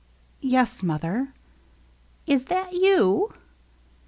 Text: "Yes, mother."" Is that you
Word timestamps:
"Yes, 0.39 0.81
mother."" 0.81 1.31
Is 2.35 2.45
that 2.45 2.73
you 2.73 3.35